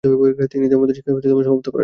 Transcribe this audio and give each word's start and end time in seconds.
তিনি 0.51 0.65
দেওবন্দের 0.69 0.95
শিক্ষা 0.97 1.11
সমাপ্ত 1.43 1.67
করেন। 1.67 1.79